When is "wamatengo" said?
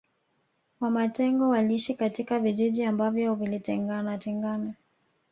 0.79-1.49